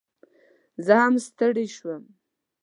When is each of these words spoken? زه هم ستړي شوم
زه 0.85 0.93
هم 1.03 1.15
ستړي 1.27 1.65
شوم 1.75 2.03